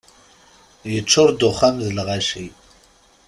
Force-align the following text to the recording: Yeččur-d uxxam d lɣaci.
Yeččur-d 0.91 1.39
uxxam 1.49 1.75
d 1.85 1.87
lɣaci. 1.97 2.45